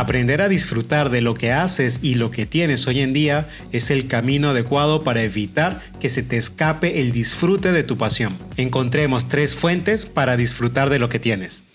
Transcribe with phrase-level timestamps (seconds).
[0.00, 3.90] Aprender a disfrutar de lo que haces y lo que tienes hoy en día es
[3.90, 8.38] el camino adecuado para evitar que se te escape el disfrute de tu pasión.
[8.56, 11.66] Encontremos tres fuentes para disfrutar de lo que tienes.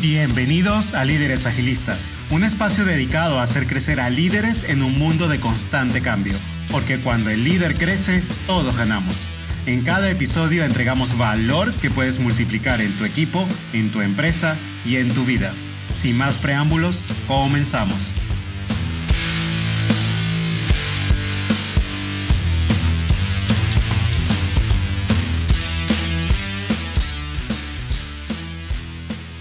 [0.00, 5.26] Bienvenidos a Líderes Agilistas, un espacio dedicado a hacer crecer a líderes en un mundo
[5.26, 6.38] de constante cambio,
[6.70, 9.28] porque cuando el líder crece, todos ganamos.
[9.66, 14.56] En cada episodio entregamos valor que puedes multiplicar en tu equipo, en tu empresa
[14.86, 15.52] y en tu vida.
[15.92, 18.14] Sin más preámbulos, comenzamos.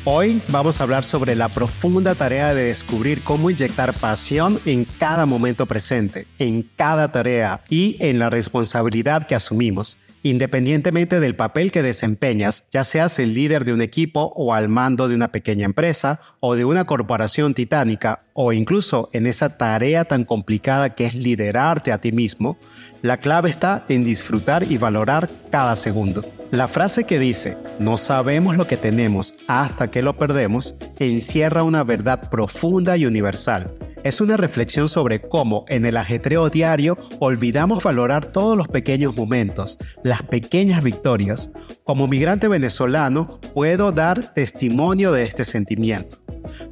[0.04, 5.26] Hoy vamos a hablar sobre la profunda tarea de descubrir cómo inyectar pasión en cada
[5.26, 11.82] momento presente, en cada tarea y en la responsabilidad que asumimos Independientemente del papel que
[11.82, 16.20] desempeñas, ya seas el líder de un equipo o al mando de una pequeña empresa
[16.42, 21.92] o de una corporación titánica o incluso en esa tarea tan complicada que es liderarte
[21.92, 22.58] a ti mismo,
[23.02, 26.26] la clave está en disfrutar y valorar cada segundo.
[26.52, 31.84] La frase que dice, no sabemos lo que tenemos hasta que lo perdemos, encierra una
[31.84, 38.26] verdad profunda y universal es una reflexión sobre cómo en el ajetreo diario olvidamos valorar
[38.26, 41.52] todos los pequeños momentos, las pequeñas victorias.
[41.84, 46.18] Como migrante venezolano puedo dar testimonio de este sentimiento.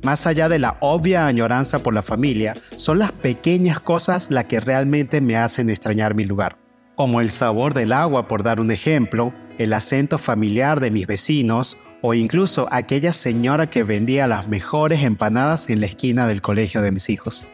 [0.03, 4.59] Más allá de la obvia añoranza por la familia, son las pequeñas cosas las que
[4.59, 6.58] realmente me hacen extrañar mi lugar.
[6.95, 11.78] Como el sabor del agua, por dar un ejemplo, el acento familiar de mis vecinos
[12.02, 16.92] o incluso aquella señora que vendía las mejores empanadas en la esquina del colegio de
[16.92, 17.48] mis hijos.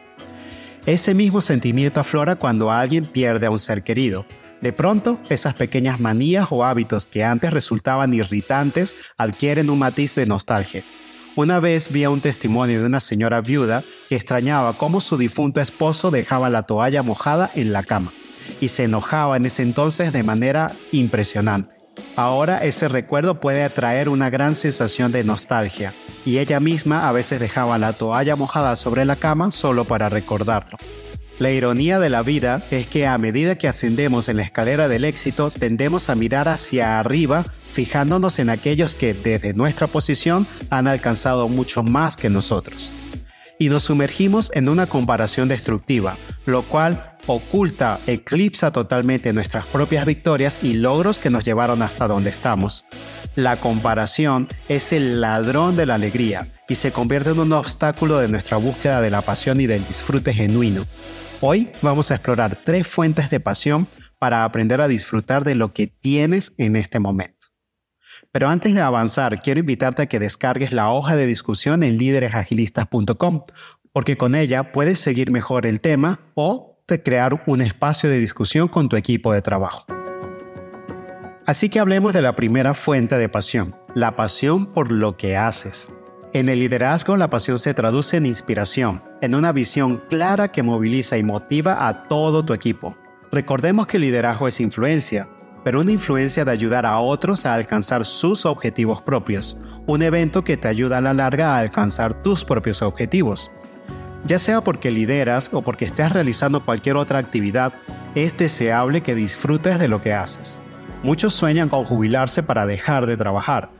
[0.86, 4.26] Ese mismo sentimiento aflora cuando alguien pierde a un ser querido.
[4.60, 10.26] De pronto, esas pequeñas manías o hábitos que antes resultaban irritantes adquieren un matiz de
[10.26, 10.82] nostalgia.
[11.36, 16.10] Una vez vi un testimonio de una señora viuda que extrañaba cómo su difunto esposo
[16.10, 18.12] dejaba la toalla mojada en la cama
[18.60, 21.83] y se enojaba en ese entonces de manera impresionante.
[22.16, 25.92] Ahora ese recuerdo puede atraer una gran sensación de nostalgia,
[26.24, 30.78] y ella misma a veces dejaba la toalla mojada sobre la cama solo para recordarlo.
[31.40, 35.04] La ironía de la vida es que a medida que ascendemos en la escalera del
[35.04, 41.48] éxito, tendemos a mirar hacia arriba, fijándonos en aquellos que desde nuestra posición han alcanzado
[41.48, 42.92] mucho más que nosotros.
[43.58, 46.16] Y nos sumergimos en una comparación destructiva,
[46.46, 52.30] lo cual oculta, eclipsa totalmente nuestras propias victorias y logros que nos llevaron hasta donde
[52.30, 52.84] estamos.
[53.34, 58.28] La comparación es el ladrón de la alegría y se convierte en un obstáculo de
[58.28, 60.82] nuestra búsqueda de la pasión y del disfrute genuino.
[61.40, 63.86] Hoy vamos a explorar tres fuentes de pasión
[64.18, 67.48] para aprender a disfrutar de lo que tienes en este momento.
[68.32, 73.44] Pero antes de avanzar, quiero invitarte a que descargues la hoja de discusión en líderesagilistas.com,
[73.92, 78.68] porque con ella puedes seguir mejor el tema o de crear un espacio de discusión
[78.68, 79.86] con tu equipo de trabajo.
[81.46, 85.90] Así que hablemos de la primera fuente de pasión, la pasión por lo que haces.
[86.34, 91.16] En el liderazgo la pasión se traduce en inspiración, en una visión clara que moviliza
[91.16, 92.96] y motiva a todo tu equipo.
[93.32, 95.28] Recordemos que el liderazgo es influencia,
[95.64, 99.56] pero una influencia de ayudar a otros a alcanzar sus objetivos propios,
[99.86, 103.50] un evento que te ayuda a la larga a alcanzar tus propios objetivos.
[104.26, 107.74] Ya sea porque lideras o porque estés realizando cualquier otra actividad,
[108.14, 110.62] es deseable que disfrutes de lo que haces.
[111.02, 113.70] Muchos sueñan con jubilarse para dejar de trabajar,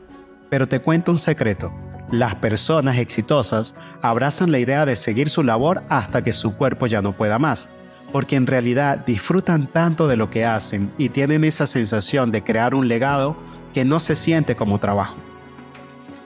[0.50, 1.72] pero te cuento un secreto.
[2.10, 7.00] Las personas exitosas abrazan la idea de seguir su labor hasta que su cuerpo ya
[7.00, 7.71] no pueda más,
[8.12, 12.75] porque en realidad disfrutan tanto de lo que hacen y tienen esa sensación de crear
[12.75, 13.37] un legado
[13.72, 15.16] que no se siente como trabajo.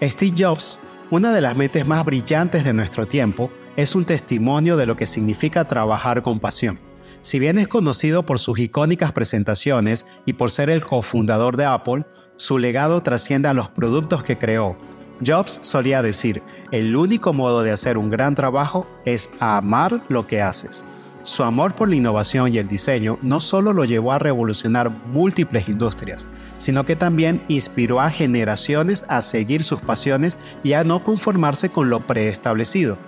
[0.02, 0.80] Steve Jobs,
[1.10, 5.06] una de las mentes más brillantes de nuestro tiempo, es un testimonio de lo que
[5.06, 6.80] significa trabajar con pasión.
[7.20, 12.04] Si bien es conocido por sus icónicas presentaciones y por ser el cofundador de Apple,
[12.36, 14.76] su legado trasciende a los productos que creó.
[15.24, 16.42] Jobs solía decir,
[16.72, 20.84] el único modo de hacer un gran trabajo es amar lo que haces.
[21.22, 25.68] Su amor por la innovación y el diseño no solo lo llevó a revolucionar múltiples
[25.68, 31.68] industrias, sino que también inspiró a generaciones a seguir sus pasiones y a no conformarse
[31.68, 32.98] con lo preestablecido.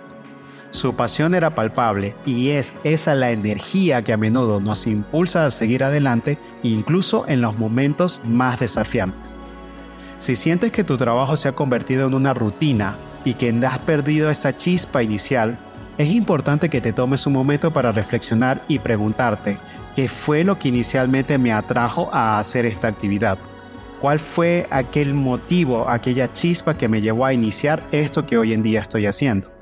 [0.71, 5.51] Su pasión era palpable y es esa la energía que a menudo nos impulsa a
[5.51, 9.41] seguir adelante incluso en los momentos más desafiantes.
[10.21, 14.31] Si sientes que tu trabajo se ha convertido en una rutina y que has perdido
[14.31, 15.59] esa chispa inicial,
[15.99, 19.59] es importante que te tomes un momento para reflexionar y preguntarte
[19.97, 23.39] qué fue lo que inicialmente me atrajo a hacer esta actividad.
[24.01, 28.63] ¿Cuál fue aquel motivo, aquella chispa que me llevó a iniciar esto que hoy en
[28.63, 29.60] día estoy haciendo?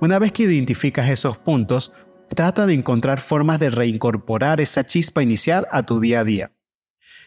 [0.00, 1.92] Una vez que identificas esos puntos,
[2.34, 6.52] trata de encontrar formas de reincorporar esa chispa inicial a tu día a día.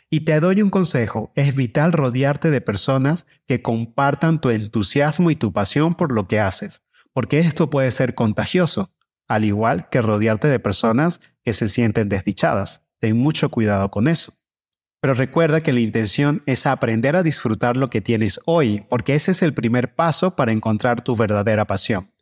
[0.10, 5.36] Y te doy un consejo, es vital rodearte de personas que compartan tu entusiasmo y
[5.36, 6.84] tu pasión por lo que haces,
[7.14, 8.92] porque esto puede ser contagioso,
[9.28, 12.88] al igual que rodearte de personas que se sienten desdichadas.
[13.00, 14.34] Ten mucho cuidado con eso.
[15.00, 19.32] Pero recuerda que la intención es aprender a disfrutar lo que tienes hoy, porque ese
[19.32, 22.13] es el primer paso para encontrar tu verdadera pasión.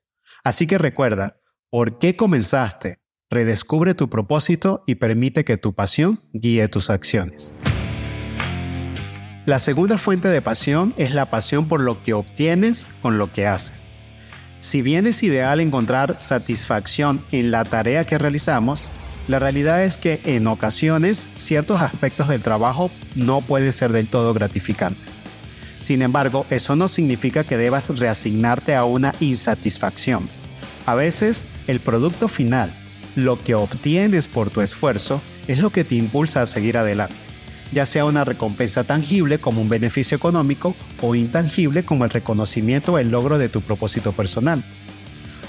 [0.43, 1.37] Así que recuerda,
[1.69, 2.99] ¿por qué comenzaste?
[3.29, 7.53] Redescubre tu propósito y permite que tu pasión guíe tus acciones.
[9.45, 13.47] La segunda fuente de pasión es la pasión por lo que obtienes con lo que
[13.47, 13.87] haces.
[14.59, 18.91] Si bien es ideal encontrar satisfacción en la tarea que realizamos,
[19.27, 24.33] la realidad es que en ocasiones ciertos aspectos del trabajo no pueden ser del todo
[24.33, 25.20] gratificantes.
[25.81, 30.29] Sin embargo, eso no significa que debas reasignarte a una insatisfacción.
[30.85, 32.71] A veces, el producto final,
[33.15, 37.15] lo que obtienes por tu esfuerzo, es lo que te impulsa a seguir adelante,
[37.71, 42.97] ya sea una recompensa tangible como un beneficio económico o intangible como el reconocimiento o
[42.99, 44.63] el logro de tu propósito personal.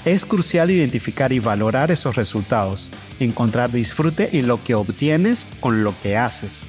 [0.03, 5.93] Es crucial identificar y valorar esos resultados, encontrar disfrute en lo que obtienes con lo
[6.01, 6.65] que haces.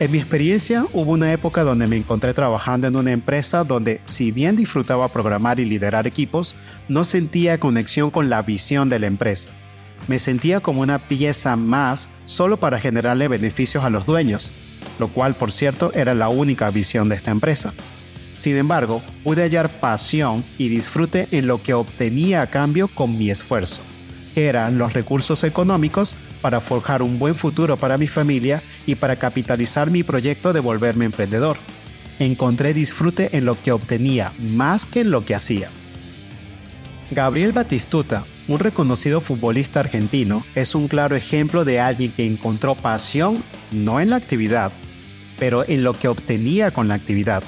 [0.00, 4.30] En mi experiencia hubo una época donde me encontré trabajando en una empresa donde si
[4.30, 6.54] bien disfrutaba programar y liderar equipos,
[6.88, 9.50] no sentía conexión con la visión de la empresa.
[10.06, 14.52] Me sentía como una pieza más solo para generarle beneficios a los dueños,
[15.00, 17.72] lo cual por cierto era la única visión de esta empresa.
[18.36, 23.30] Sin embargo, pude hallar pasión y disfrute en lo que obtenía a cambio con mi
[23.30, 23.80] esfuerzo,
[24.32, 29.16] que eran los recursos económicos para forjar un buen futuro para mi familia y para
[29.16, 31.56] capitalizar mi proyecto de volverme emprendedor.
[32.18, 35.68] Encontré disfrute en lo que obtenía más que en lo que hacía.
[37.10, 43.42] Gabriel Batistuta, un reconocido futbolista argentino, es un claro ejemplo de alguien que encontró pasión
[43.70, 44.72] no en la actividad,
[45.38, 47.42] pero en lo que obtenía con la actividad.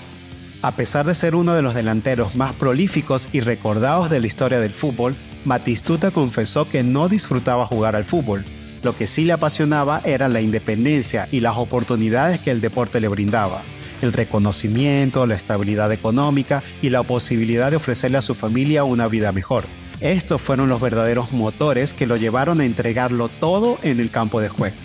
[0.62, 4.60] A pesar de ser uno de los delanteros más prolíficos y recordados de la historia
[4.60, 8.44] del fútbol, Batistuta confesó que no disfrutaba jugar al fútbol.
[8.82, 13.08] Lo que sí le apasionaba era la independencia y las oportunidades que el deporte le
[13.08, 13.60] brindaba,
[14.00, 19.32] el reconocimiento, la estabilidad económica y la posibilidad de ofrecerle a su familia una vida
[19.32, 19.64] mejor.
[20.00, 24.48] Estos fueron los verdaderos motores que lo llevaron a entregarlo todo en el campo de
[24.48, 24.76] juego.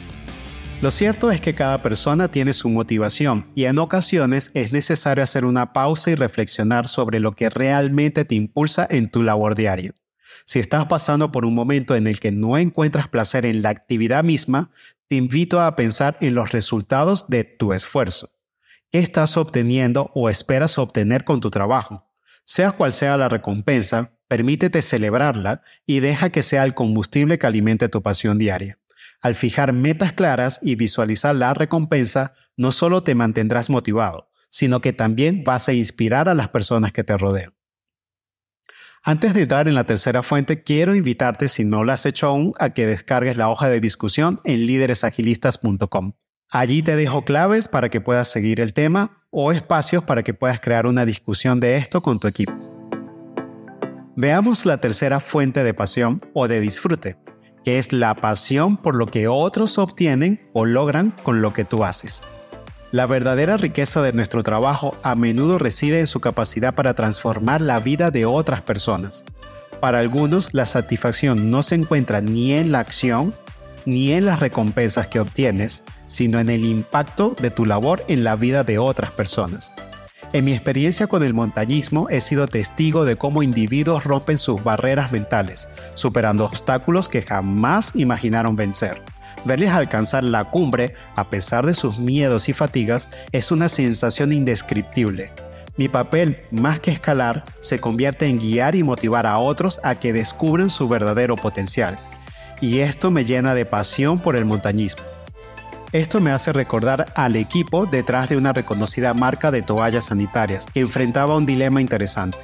[0.82, 5.46] Lo cierto es que cada persona tiene su motivación y en ocasiones es necesario hacer
[5.46, 9.94] una pausa y reflexionar sobre lo que realmente te impulsa en tu labor diaria.
[10.44, 14.24] Si estás pasando por un momento en el que no encuentras placer en la actividad
[14.24, 14.72] misma,
[15.08, 18.32] te invito a pensar en los resultados de tu esfuerzo.
[18.92, 22.12] ¿Qué estás obteniendo o esperas obtener con tu trabajo?
[22.44, 27.90] Sea cual sea la recompensa, permítete celebrarla y deja que sea el combustible que alimente
[27.90, 28.78] tu pasión diaria.
[29.22, 34.94] Al fijar metas claras y visualizar la recompensa, no solo te mantendrás motivado, sino que
[34.94, 37.55] también vas a inspirar a las personas que te rodean.
[39.08, 42.54] Antes de entrar en la tercera fuente, quiero invitarte, si no lo has hecho aún,
[42.58, 46.14] a que descargues la hoja de discusión en líderesagilistas.com.
[46.50, 50.60] Allí te dejo claves para que puedas seguir el tema o espacios para que puedas
[50.60, 52.52] crear una discusión de esto con tu equipo.
[54.16, 57.16] Veamos la tercera fuente de pasión o de disfrute,
[57.64, 61.84] que es la pasión por lo que otros obtienen o logran con lo que tú
[61.84, 62.24] haces.
[62.92, 67.80] La verdadera riqueza de nuestro trabajo a menudo reside en su capacidad para transformar la
[67.80, 69.26] vida de otras personas.
[69.80, 73.34] Para algunos, la satisfacción no se encuentra ni en la acción,
[73.86, 78.36] ni en las recompensas que obtienes, sino en el impacto de tu labor en la
[78.36, 79.74] vida de otras personas.
[80.34, 85.12] En mi experiencia con el montañismo he sido testigo de cómo individuos rompen sus barreras
[85.12, 89.02] mentales, superando obstáculos que jamás imaginaron vencer.
[89.46, 95.32] Verles alcanzar la cumbre, a pesar de sus miedos y fatigas, es una sensación indescriptible.
[95.78, 100.14] Mi papel, más que escalar, se convierte en guiar y motivar a otros a que
[100.14, 101.98] descubran su verdadero potencial.
[102.60, 105.04] Y esto me llena de pasión por el montañismo.
[105.92, 110.80] Esto me hace recordar al equipo detrás de una reconocida marca de toallas sanitarias que
[110.80, 112.38] enfrentaba un dilema interesante.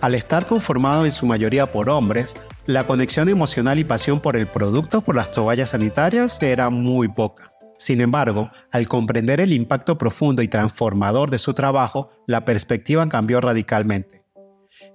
[0.00, 2.36] Al estar conformado en su mayoría por hombres,
[2.68, 7.54] la conexión emocional y pasión por el producto por las toallas sanitarias era muy poca.
[7.78, 13.40] Sin embargo, al comprender el impacto profundo y transformador de su trabajo, la perspectiva cambió
[13.40, 14.26] radicalmente.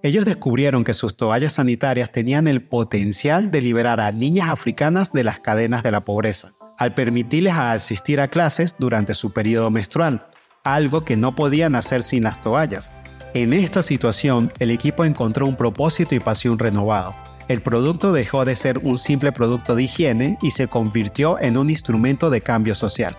[0.03, 5.23] Ellos descubrieron que sus toallas sanitarias tenían el potencial de liberar a niñas africanas de
[5.23, 10.27] las cadenas de la pobreza al permitirles asistir a clases durante su periodo menstrual,
[10.63, 12.91] algo que no podían hacer sin las toallas.
[13.33, 17.15] En esta situación, el equipo encontró un propósito y pasión renovado.
[17.47, 21.69] El producto dejó de ser un simple producto de higiene y se convirtió en un
[21.69, 23.17] instrumento de cambio social.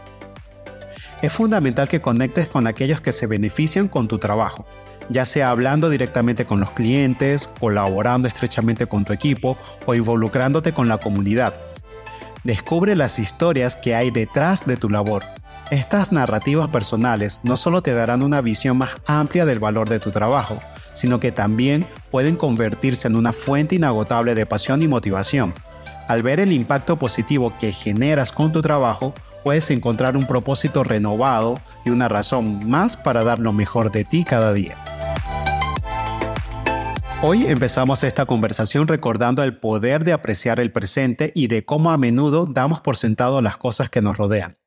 [1.21, 4.67] Es fundamental que conectes con aquellos que se benefician con tu trabajo,
[5.11, 10.89] ya sea hablando directamente con los clientes, colaborando estrechamente con tu equipo o involucrándote con
[10.89, 11.55] la comunidad.
[12.45, 15.25] Descubre las historias que hay detrás de tu labor.
[15.71, 20.11] Estas narrativas personales no solo te darán una visión más amplia del valor de tu
[20.11, 20.61] trabajo,
[20.95, 25.53] sino que también pueden convertirse en una fuente inagotable de pasión y motivación.
[26.09, 31.55] Al ver el impacto positivo que generas con tu trabajo, puedes encontrar un propósito renovado
[31.85, 34.77] y una razón más para dar lo mejor de ti cada día.
[37.23, 41.97] Hoy empezamos esta conversación recordando el poder de apreciar el presente y de cómo a
[41.97, 44.59] menudo damos por sentado las cosas que nos rodean.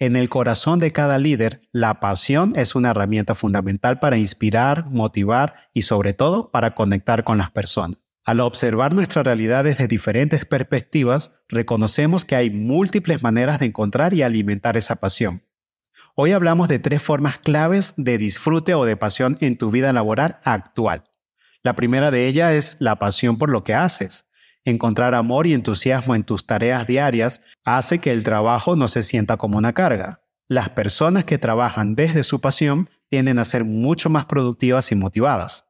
[0.00, 5.68] En el corazón de cada líder, la pasión es una herramienta fundamental para inspirar, motivar
[5.74, 7.98] y sobre todo para conectar con las personas.
[8.24, 14.22] Al observar nuestra realidad desde diferentes perspectivas, reconocemos que hay múltiples maneras de encontrar y
[14.22, 15.44] alimentar esa pasión.
[16.14, 20.38] Hoy hablamos de tres formas claves de disfrute o de pasión en tu vida laboral
[20.44, 21.04] actual.
[21.62, 24.29] La primera de ellas es la pasión por lo que haces.
[24.64, 29.36] Encontrar amor y entusiasmo en tus tareas diarias hace que el trabajo no se sienta
[29.36, 30.22] como una carga.
[30.48, 35.64] Las personas que trabajan desde su pasión tienden a ser mucho más productivas y motivadas.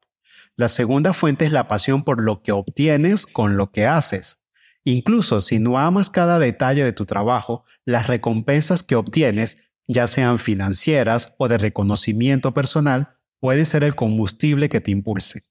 [0.56, 4.40] La segunda fuente es la pasión por lo que obtienes con lo que haces.
[4.84, 10.38] Incluso si no amas cada detalle de tu trabajo, las recompensas que obtienes, ya sean
[10.38, 15.49] financieras o de reconocimiento personal, pueden ser el combustible que te impulse.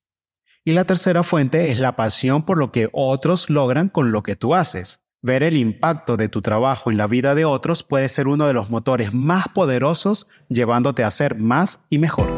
[0.70, 4.36] Y la tercera fuente es la pasión por lo que otros logran con lo que
[4.36, 5.02] tú haces.
[5.20, 8.54] Ver el impacto de tu trabajo en la vida de otros puede ser uno de
[8.54, 12.32] los motores más poderosos llevándote a ser más y mejor.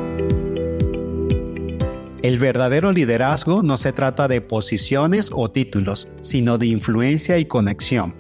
[2.24, 8.16] El verdadero liderazgo no se trata de posiciones o títulos, sino de influencia y conexión.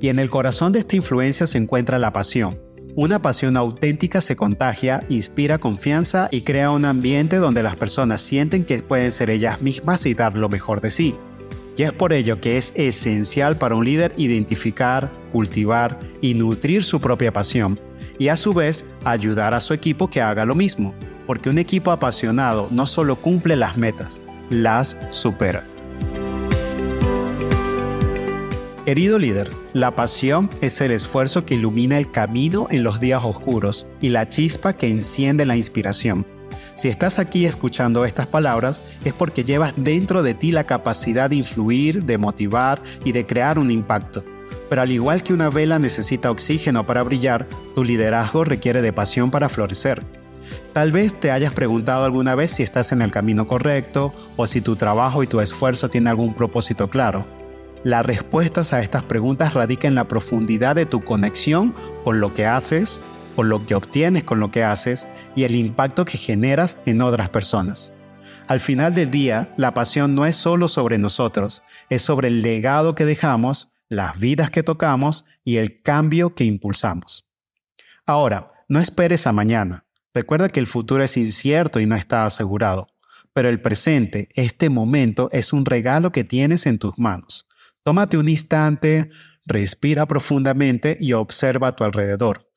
[0.00, 2.58] Y en el corazón de esta influencia se encuentra la pasión,
[2.94, 8.64] una pasión auténtica se contagia, inspira confianza y crea un ambiente donde las personas sienten
[8.64, 11.14] que pueden ser ellas mismas y dar lo mejor de sí.
[11.76, 17.00] Y es por ello que es esencial para un líder identificar, cultivar y nutrir su
[17.00, 17.80] propia pasión
[18.18, 20.94] y a su vez ayudar a su equipo que haga lo mismo,
[21.26, 24.20] porque un equipo apasionado no solo cumple las metas,
[24.50, 25.64] las supera.
[28.84, 33.86] Querido líder, la pasión es el esfuerzo que ilumina el camino en los días oscuros
[34.00, 36.26] y la chispa que enciende la inspiración.
[36.74, 41.36] Si estás aquí escuchando estas palabras es porque llevas dentro de ti la capacidad de
[41.36, 44.24] influir, de motivar y de crear un impacto.
[44.68, 47.46] Pero al igual que una vela necesita oxígeno para brillar,
[47.76, 50.02] tu liderazgo requiere de pasión para florecer.
[50.72, 54.60] Tal vez te hayas preguntado alguna vez si estás en el camino correcto o si
[54.60, 57.41] tu trabajo y tu esfuerzo tienen algún propósito claro.
[57.84, 61.74] Las respuestas a estas preguntas radican en la profundidad de tu conexión
[62.04, 63.00] con lo que haces,
[63.34, 67.30] con lo que obtienes con lo que haces y el impacto que generas en otras
[67.30, 67.92] personas.
[68.46, 72.94] Al final del día, la pasión no es solo sobre nosotros, es sobre el legado
[72.94, 77.28] que dejamos, las vidas que tocamos y el cambio que impulsamos.
[78.06, 79.86] Ahora, no esperes a mañana.
[80.14, 82.88] Recuerda que el futuro es incierto y no está asegurado,
[83.32, 87.48] pero el presente, este momento, es un regalo que tienes en tus manos.
[87.84, 89.10] Tómate un instante,
[89.44, 92.48] respira profundamente y observa a tu alrededor.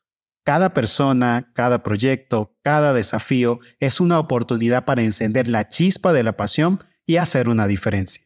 [0.44, 6.38] Cada persona, cada proyecto, cada desafío es una oportunidad para encender la chispa de la
[6.38, 8.26] pasión y hacer una diferencia.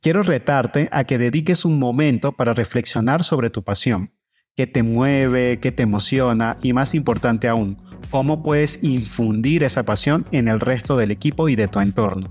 [0.00, 4.12] Quiero retarte a que dediques un momento para reflexionar sobre tu pasión,
[4.56, 10.26] qué te mueve, qué te emociona y más importante aún, cómo puedes infundir esa pasión
[10.32, 12.28] en el resto del equipo y de tu entorno.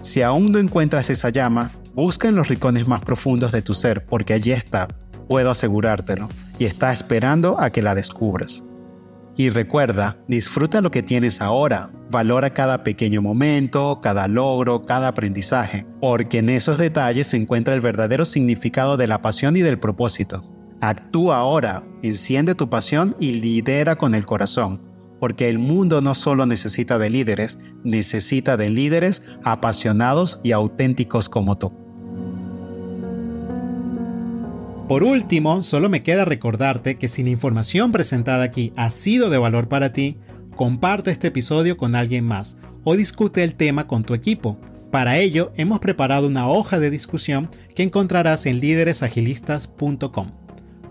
[0.00, 4.04] Si aún no encuentras esa llama, busca en los rincones más profundos de tu ser,
[4.04, 4.88] porque allí está,
[5.28, 6.28] puedo asegurártelo,
[6.58, 8.62] y está esperando a que la descubras.
[9.36, 15.86] Y recuerda, disfruta lo que tienes ahora, valora cada pequeño momento, cada logro, cada aprendizaje,
[16.00, 20.44] porque en esos detalles se encuentra el verdadero significado de la pasión y del propósito.
[20.80, 24.89] Actúa ahora, enciende tu pasión y lidera con el corazón
[25.20, 31.58] porque el mundo no solo necesita de líderes, necesita de líderes apasionados y auténticos como
[31.58, 31.72] tú.
[34.88, 39.38] Por último, solo me queda recordarte que si la información presentada aquí ha sido de
[39.38, 40.16] valor para ti,
[40.56, 44.58] comparte este episodio con alguien más o discute el tema con tu equipo.
[44.90, 50.32] Para ello, hemos preparado una hoja de discusión que encontrarás en líderesagilistas.com.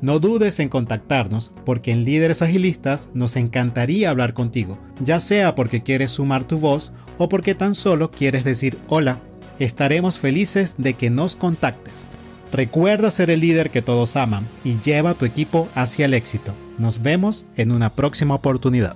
[0.02, 5.84] No dudes en contactarnos porque en Líderes Agilistas nos encantaría hablar contigo, ya sea porque
[5.84, 9.20] quieres sumar tu voz o porque tan solo quieres decir hola.
[9.60, 12.08] Estaremos felices de que nos contactes.
[12.54, 16.54] Recuerda ser el líder que todos aman y lleva a tu equipo hacia el éxito.
[16.78, 18.96] Nos vemos en una próxima oportunidad.